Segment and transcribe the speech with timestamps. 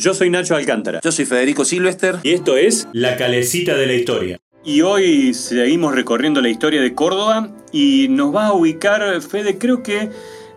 [0.00, 1.00] Yo soy Nacho Alcántara.
[1.04, 2.16] Yo soy Federico Silvester.
[2.22, 4.40] Y esto es La Calecita de la Historia.
[4.64, 9.82] Y hoy seguimos recorriendo la historia de Córdoba y nos va a ubicar, Fede, creo
[9.82, 10.08] que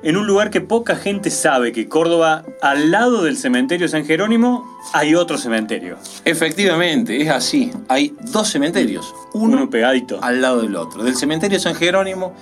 [0.01, 4.65] en un lugar que poca gente sabe que Córdoba, al lado del cementerio San Jerónimo,
[4.93, 5.97] hay otro cementerio.
[6.23, 7.69] Efectivamente, es así.
[7.89, 10.23] Hay dos cementerios, uno, Uno pegadito.
[10.23, 11.03] al lado del otro.
[11.03, 12.33] Del cementerio San Jerónimo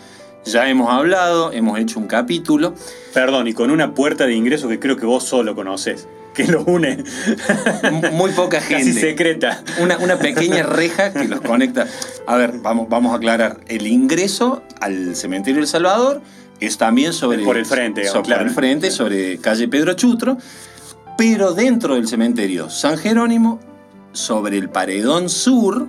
[0.45, 2.75] ya hemos hablado, hemos hecho un capítulo.
[3.11, 6.63] Perdón, y con una puerta de ingreso que creo que vos solo conoces, que los
[6.65, 7.03] une.
[8.13, 8.99] Muy poca Casi gente.
[9.01, 9.63] secreta.
[9.79, 11.87] Una, una pequeña reja que los conecta.
[12.27, 13.59] A ver, vamos, vamos a aclarar.
[13.67, 16.21] El ingreso al cementerio del Salvador
[16.59, 17.43] es también sobre.
[17.43, 18.41] Por el frente, digamos, so- claro.
[18.41, 20.37] Por el frente, sobre calle Pedro Chutro.
[21.17, 23.59] Pero dentro del cementerio San Jerónimo,
[24.13, 25.87] sobre el paredón sur,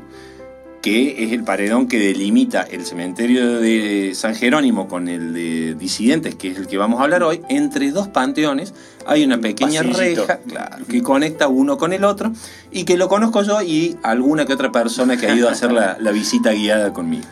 [0.83, 6.35] que es el paredón que delimita el cementerio de San Jerónimo con el de disidentes,
[6.35, 8.75] que es el que vamos a hablar hoy, entre dos panteones
[9.07, 12.33] hay una pequeña reja claro, que conecta uno con el otro
[12.73, 15.73] y que lo conozco yo y alguna que otra persona que ha ido a hacer
[15.73, 17.27] la, la visita guiada conmigo.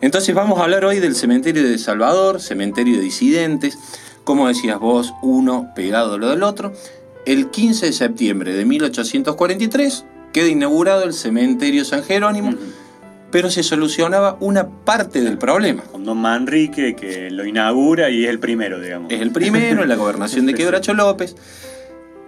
[0.00, 3.78] Entonces vamos a hablar hoy del cementerio de Salvador, cementerio de disidentes,
[4.24, 6.72] como decías vos, uno pegado a lo del otro.
[7.26, 12.54] El 15 de septiembre de 1843 queda inaugurado el cementerio San Jerónimo,
[13.30, 15.82] pero se solucionaba una parte del problema.
[15.84, 19.12] Con Don Manrique, que lo inaugura y es el primero, digamos.
[19.12, 21.36] Es el primero en la gobernación de Quebracho López.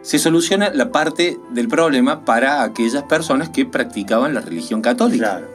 [0.02, 5.38] Se soluciona la parte del problema para aquellas personas que practicaban la religión católica.
[5.38, 5.46] Claro.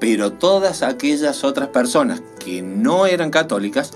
[0.00, 3.92] Pero todas aquellas otras personas que no eran católicas,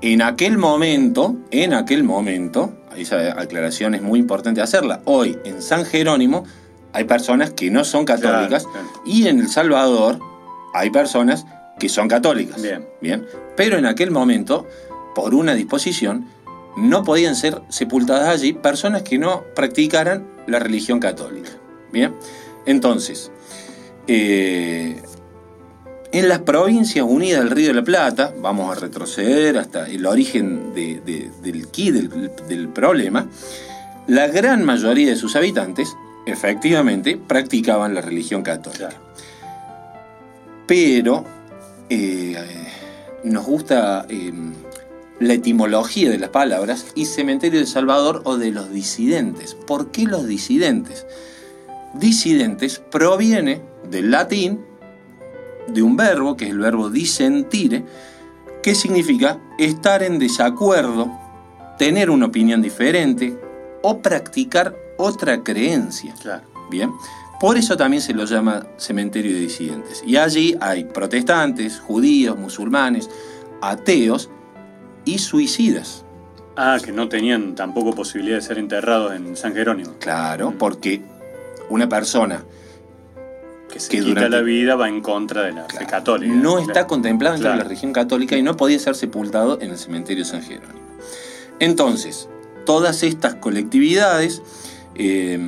[0.00, 5.84] en aquel momento, en aquel momento, esa aclaración es muy importante hacerla, hoy en San
[5.84, 6.44] Jerónimo
[6.96, 9.02] hay personas que no son católicas Claro, claro.
[9.04, 10.18] y en El Salvador
[10.72, 11.44] hay personas
[11.78, 12.60] que son católicas.
[12.62, 12.86] Bien.
[13.02, 13.26] Bien.
[13.54, 14.66] Pero en aquel momento,
[15.14, 16.26] por una disposición,
[16.78, 21.50] no podían ser sepultadas allí personas que no practicaran la religión católica.
[21.92, 22.14] Bien.
[22.64, 23.30] Entonces,
[24.06, 25.02] eh,
[26.12, 30.72] en las provincias unidas del Río de la Plata, vamos a retroceder hasta el origen
[30.74, 33.26] de- de- del quid del, del problema,
[34.06, 35.94] la gran mayoría de sus habitantes
[36.26, 38.88] efectivamente practicaban la religión católica.
[38.88, 39.06] Claro.
[40.66, 41.24] Pero
[41.88, 42.36] eh,
[43.24, 44.32] nos gusta eh,
[45.20, 49.54] la etimología de las palabras y cementerio de Salvador o de los disidentes.
[49.54, 51.06] ¿Por qué los disidentes?
[51.94, 54.60] Disidentes proviene del latín
[55.68, 57.84] de un verbo, que es el verbo disentire,
[58.62, 61.10] que significa estar en desacuerdo,
[61.78, 63.38] tener una opinión diferente
[63.82, 66.14] o practicar otra creencia.
[66.20, 66.42] Claro.
[66.70, 66.92] Bien.
[67.40, 70.02] Por eso también se lo llama cementerio de disidentes.
[70.06, 73.10] Y allí hay protestantes, judíos, musulmanes,
[73.60, 74.30] ateos
[75.04, 76.02] y suicidas.
[76.56, 79.92] Ah, que no tenían tampoco posibilidad de ser enterrados en San Jerónimo.
[80.00, 81.02] Claro, porque
[81.68, 82.42] una persona
[83.70, 86.32] Que se Que quita durante- la vida va en contra de la claro, católica.
[86.32, 86.86] no está Claro.
[86.86, 90.30] contemplado dentro de la religión católica y no podía ser sepultado en el cementerio de
[90.30, 90.78] San Jerónimo.
[91.58, 92.28] Entonces,
[92.64, 94.40] todas estas colectividades
[94.98, 95.38] eh,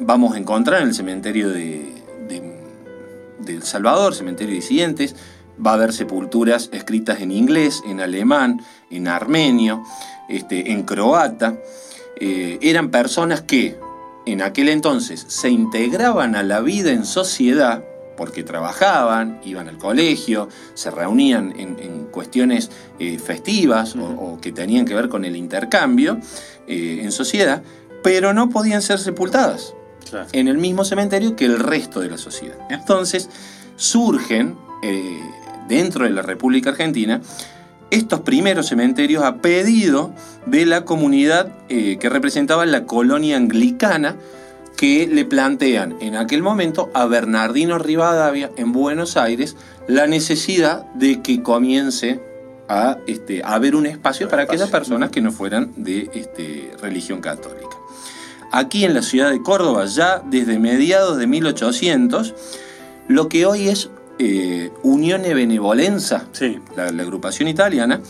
[0.00, 1.94] vamos a encontrar en el cementerio de,
[2.28, 2.60] de-
[3.40, 5.16] de El Salvador, cementerio de disidentes.
[5.64, 9.82] Va a haber sepulturas escritas en inglés, en alemán, en armenio,
[10.28, 11.58] este, en croata.
[12.18, 13.76] Eh, eran personas que
[14.26, 17.82] en aquel entonces se integraban a la vida en sociedad
[18.16, 24.84] porque trabajaban, iban al colegio, se reunían en, en cuestiones eh, festivas o, que tenían
[24.84, 26.18] que ver con el intercambio
[26.66, 27.62] eh, en sociedad,
[28.02, 29.74] pero no podían ser sepultadas
[30.08, 30.26] Claro.
[30.32, 32.56] en el mismo cementerio que el resto de la sociedad.
[32.68, 33.28] Entonces
[33.76, 35.20] surgen eh,
[35.68, 37.20] dentro de la República Argentina
[37.90, 40.12] estos primeros cementerios a pedido
[40.46, 44.16] de la comunidad eh, que representaba la colonia anglicana
[44.76, 49.56] que le plantean en aquel momento a Bernardino Rivadavia en Buenos Aires
[49.88, 52.20] la necesidad de que comience
[52.68, 57.20] a, este, a haber un espacio para aquellas personas que no fueran de este, religión
[57.20, 57.76] católica.
[58.52, 62.34] Aquí en la ciudad de Córdoba, ya desde mediados de 1800,
[63.08, 66.58] lo que hoy es eh, Unione Benevolenza, Sí.
[66.76, 68.00] la, la agrupación italiana,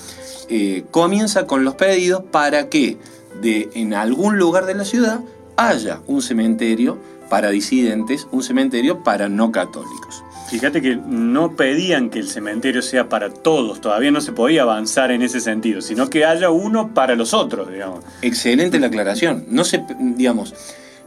[0.48, 2.98] eh, comienza con los pedidos para que
[3.40, 5.20] de, en algún lugar de la ciudad
[5.56, 6.98] haya un cementerio
[7.28, 10.24] para disidentes, un cementerio para no católicos.
[10.50, 15.12] Fíjate que no pedían que el cementerio sea para todos, todavía no se podía avanzar
[15.12, 18.04] en ese sentido, sino que haya uno para los otros, digamos.
[18.22, 19.44] Excelente la aclaración.
[19.48, 20.54] No se, digamos,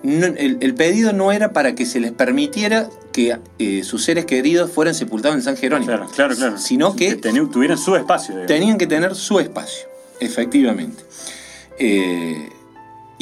[0.02, 4.26] no- el, el pedido no era para que se les permitiera que eh, sus seres
[4.26, 6.58] queridos fueran sepultados en San Jerónimo, Claro, claro, claro.
[6.58, 8.30] sino que teni- tuvieran su espacio.
[8.36, 8.48] digamos.
[8.48, 9.88] tenían que tener su espacio,
[10.22, 11.04] efectivamente.
[11.80, 12.50] Eh,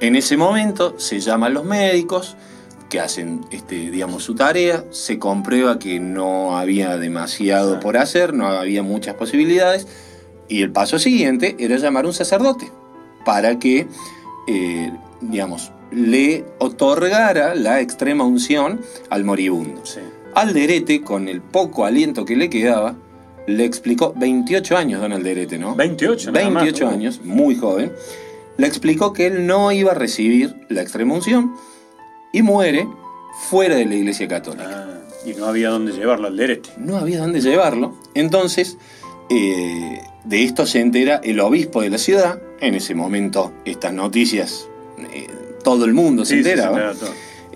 [0.00, 2.36] En ese momento se llaman los médicos
[2.90, 8.46] que hacen este, digamos, su tarea, se comprueba que no había demasiado por hacer, no
[8.46, 9.86] había muchas posibilidades,
[10.48, 12.70] y el paso siguiente era llamar a un sacerdote
[13.24, 13.88] para que,
[14.46, 19.82] eh, digamos, le otorgara la extrema unción al moribundo.
[20.36, 22.94] Alderete, con el poco aliento que le quedaba,
[23.46, 25.74] le explicó, 28 años don Alderete, ¿no?
[25.74, 27.90] 28, 28 años, muy joven,
[28.58, 31.54] le explicó que él no iba a recibir la extrema unción
[32.34, 32.86] y muere
[33.48, 34.68] fuera de la iglesia católica.
[34.68, 36.68] Ah, y no había dónde llevarlo Alderete.
[36.76, 37.96] No había dónde llevarlo.
[38.14, 38.76] Entonces,
[39.30, 42.42] eh, de esto se entera el obispo de la ciudad.
[42.60, 44.68] En ese momento, estas noticias,
[45.14, 45.28] eh,
[45.64, 46.92] todo el mundo se enteraba.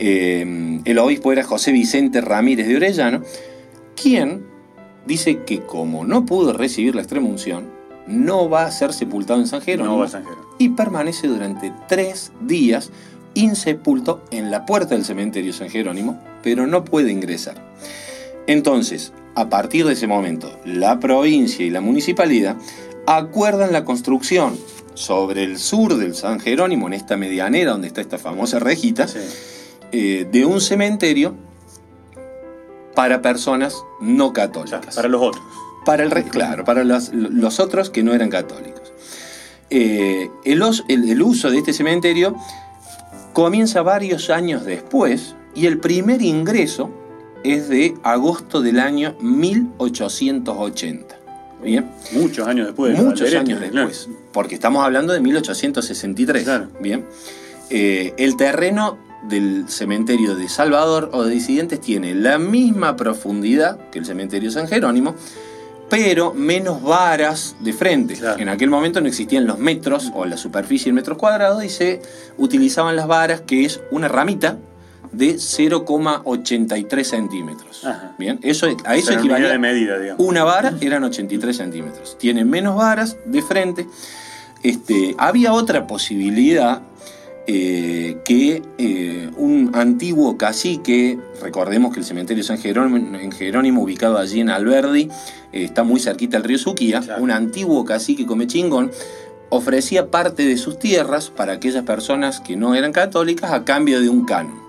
[0.01, 3.23] Eh, el obispo era José Vicente Ramírez de Orellano,
[3.95, 4.47] quien
[5.07, 7.69] dice que como no pudo recibir la extrema unción,
[8.07, 10.05] no va a ser sepultado en San Jerónimo.
[10.59, 12.91] Y permanece durante tres días
[13.35, 17.63] insepulto en la puerta del cementerio San Jerónimo, pero no puede ingresar.
[18.47, 22.57] Entonces, a partir de ese momento, la provincia y la municipalidad
[23.07, 24.59] acuerdan la construcción
[24.95, 29.07] sobre el sur del San Jerónimo, en esta medianera donde está esta famosa rejita,
[29.93, 31.35] eh, de un cementerio
[32.95, 34.95] para personas no católicas.
[34.95, 35.45] para los otros.
[35.85, 38.93] Para el, claro, para los, otros que no eran católicos.
[39.71, 42.37] Eh, el, el uso de este cementerio
[43.33, 46.91] comienza varios años después y el primer ingreso
[47.43, 51.17] es de agosto del año 1880.
[51.63, 51.91] Bien.
[52.13, 52.99] Muchos años después.
[52.99, 54.09] Muchos años después.
[54.33, 56.49] Porque estamos hablando de 1863.
[56.81, 57.05] Bien.
[57.71, 63.99] Eh, el terreno del cementerio de Salvador o de Disidentes tiene la misma profundidad que
[63.99, 65.15] el cementerio San Jerónimo,
[65.89, 68.19] pero menos varas de frente.
[68.39, 72.01] En aquel momento no existían los metros o la superficie en metros cuadrados y se
[72.39, 74.57] utilizaban las varas, que es una ramita
[75.13, 77.85] de 0,83 centímetros.
[78.19, 79.49] Bien, eso, a eso equivalía.
[79.49, 80.25] De medida, digamos.
[80.25, 82.17] Una vara eran 83 centímetros.
[82.19, 83.87] Tiene menos varas de frente.
[84.63, 86.83] Este, había otra posibilidad
[87.53, 94.19] eh, que eh, un antiguo cacique, recordemos que el cementerio San Jerónimo, en Jerónimo ubicado
[94.19, 95.09] allí en Alberdi,
[95.53, 98.93] eh, está muy cerquita del río Suquía, un antiguo cacique come chingón,
[99.49, 104.09] ofrecía parte de sus tierras para aquellas personas que no eran católicas a cambio de
[104.09, 104.61] un canon.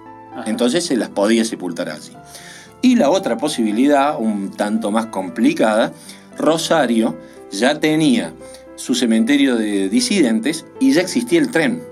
[0.48, 2.14] Entonces se las podía sepultar allí.
[2.82, 5.94] Y la otra posibilidad, un tanto más complicada,
[6.36, 7.16] Rosario
[7.52, 8.34] ya tenía
[8.76, 11.91] su cementerio de disidentes y ya existía el tren.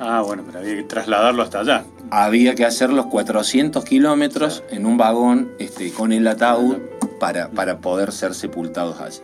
[0.00, 1.84] Ah, bueno, pero había que trasladarlo hasta allá.
[2.10, 6.76] Había que hacer los 400 kilómetros en un vagón este, con el ataúd
[7.18, 9.20] para, para poder ser sepultados allí.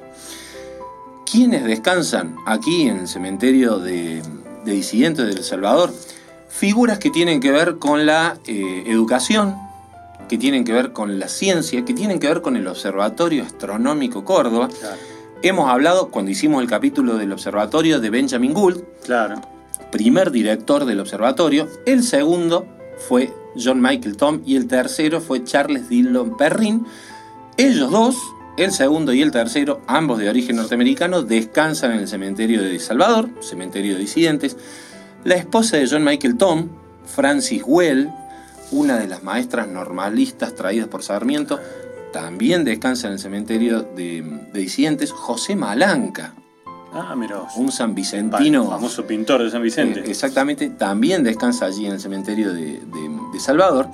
[1.30, 4.22] ¿Quiénes descansan aquí en el cementerio de,
[4.64, 5.90] de disidentes de El Salvador?
[6.52, 9.56] figuras que tienen que ver con la eh, educación,
[10.28, 14.24] que tienen que ver con la ciencia, que tienen que ver con el Observatorio Astronómico
[14.24, 14.68] Córdoba.
[15.42, 19.40] Hemos hablado cuando hicimos el capítulo del observatorio de Benjamin Gould, claro.
[19.92, 21.68] Primer director del observatorio.
[21.86, 22.66] El segundo
[22.98, 26.84] fue John Michael Tom y el tercero fue Charles Dillon Perrin.
[27.56, 28.16] Ellos dos,
[28.56, 33.28] el segundo y el tercero, ambos de origen norteamericano, descansan en el cementerio de Salvador,
[33.40, 34.56] cementerio de disidentes.
[35.22, 36.68] La esposa de John Michael Tom,
[37.04, 38.10] Francis Well,
[38.72, 41.60] una de las maestras normalistas traídas por Sarmiento,
[42.12, 45.12] también descansa en el cementerio de, disidentes.
[45.12, 46.34] José Malanca,
[46.94, 47.42] Ah, mira.
[47.56, 48.68] Un San Vicentino.
[48.68, 50.00] famoso pintor de San Vicente.
[50.00, 52.80] Eh, exactamente, también descansa allí en el cementerio de,
[53.38, 53.88] Salvador.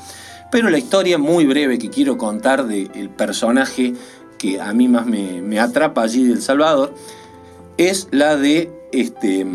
[0.50, 3.94] Pero la historia muy breve que quiero contar del personaje
[4.36, 6.94] que a mí más me, atrapa allí de El Salvador
[7.76, 9.46] es la de este,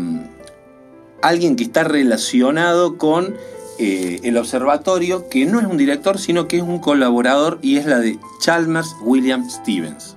[1.22, 3.34] alguien que está relacionado con
[3.78, 7.86] eh, el observatorio, que no es un director, sino que es un colaborador, y es
[7.86, 10.16] la de Chalmers William Stevens.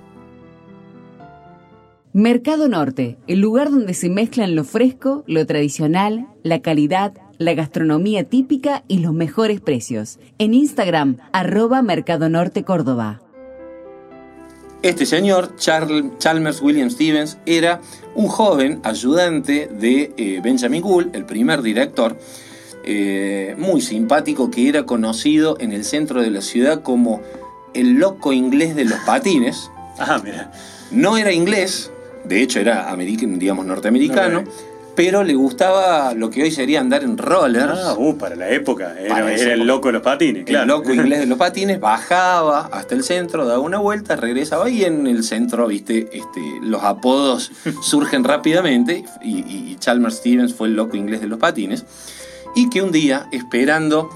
[2.14, 8.24] Mercado Norte, el lugar donde se mezclan lo fresco, lo tradicional, la calidad, la gastronomía
[8.24, 10.18] típica y los mejores precios.
[10.38, 13.20] En Instagram, arroba Mercado Norte Córdoba.
[14.80, 17.82] Este señor, Chalmers William Stevens, era
[18.14, 22.16] un joven ayudante de eh, Benjamin Gould, el primer director,
[22.84, 27.20] eh, muy simpático que era conocido en el centro de la ciudad como
[27.74, 29.70] el loco inglés de los patines.
[29.98, 30.52] Ah, mira.
[30.90, 31.92] No era inglés,
[32.28, 34.44] de hecho era digamos norteamericano,
[34.98, 37.78] pero le gustaba lo que hoy sería andar en rollers.
[37.84, 38.96] Ah, uh, para la época.
[38.98, 40.62] Era, el loco de los patines, claro.
[40.64, 44.84] El loco inglés de los patines bajaba hasta el centro, daba una vuelta, regresaba y
[44.84, 50.96] en el centro, viste, este, los apodos surgen rápidamente y, Chalmers Stevens fue el loco
[50.96, 51.84] inglés de los patines.
[52.56, 54.10] Y que un día, esperando,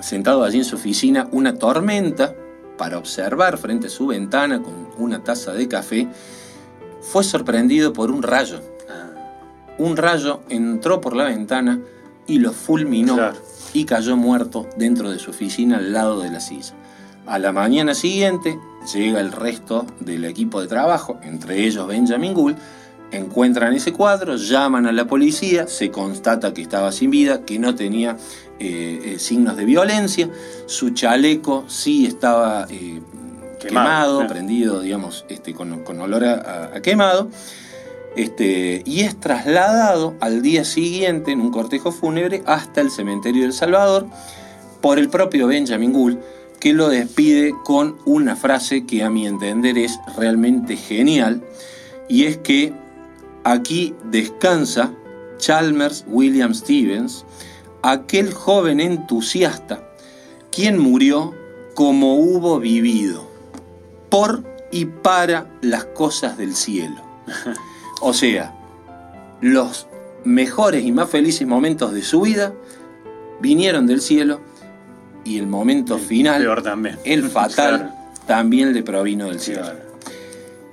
[0.00, 2.34] sentado allí en su oficina, una tormenta
[2.76, 6.08] para observar frente a su ventana con una taza de café,
[7.12, 8.60] fue sorprendido por un rayo
[9.78, 11.80] un rayo entró por la ventana
[12.26, 13.32] y lo fulminó
[13.72, 16.74] y cayó muerto dentro de su oficina al lado de la silla.
[17.26, 18.58] A la mañana siguiente
[18.92, 22.56] llega el resto del equipo de trabajo, entre ellos Benjamin Gould,
[23.10, 27.74] encuentran ese cuadro, llaman a la policía, se constata que estaba sin vida, que no
[27.74, 28.16] tenía
[28.58, 30.28] eh, eh, signos de violencia,
[30.66, 33.00] su chaleco sí estaba eh,
[33.64, 37.28] quemado, prendido, digamos, este, con, olor a quemado.
[38.16, 43.52] Este, y es trasladado al día siguiente en un cortejo fúnebre hasta el cementerio del
[43.52, 44.06] Salvador
[44.80, 46.18] por el propio Benjamin Gould,
[46.60, 51.42] que lo despide con una frase que a mi entender es realmente genial,
[52.08, 52.72] y es que
[53.42, 54.92] aquí descansa
[55.38, 57.24] Chalmers William Stevens,
[57.82, 59.90] aquel joven entusiasta,
[60.52, 61.34] quien murió
[61.74, 63.28] como hubo vivido,
[64.14, 67.02] por y para las cosas del cielo.
[68.00, 68.54] O sea,
[69.40, 69.86] los
[70.24, 72.52] mejores y más felices momentos de su vida
[73.40, 74.40] vinieron del cielo
[75.24, 76.46] y el momento final,
[77.04, 77.94] el fatal,
[78.26, 79.64] también le provino del cielo.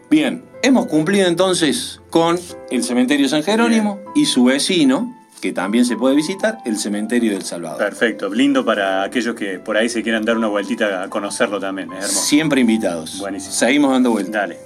[0.10, 2.38] Bien, hemos cumplido entonces con
[2.70, 7.42] el cementerio San Jerónimo y su vecino, que también se puede visitar, el cementerio del
[7.42, 7.80] Salvador.
[7.80, 11.90] Perfecto, lindo para aquellos que por ahí se quieran dar una vueltita a conocerlo también.
[12.02, 13.20] Siempre invitados.
[13.20, 13.54] Buenísimo.
[13.54, 14.34] Seguimos dando vueltas.
[14.34, 14.58] Dale.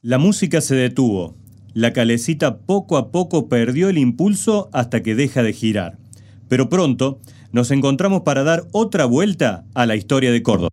[0.00, 1.36] La música se detuvo.
[1.74, 5.98] La calecita poco a poco perdió el impulso hasta que deja de girar.
[6.48, 7.20] Pero pronto
[7.52, 10.70] nos encontramos para dar otra vuelta a la historia de Córdoba.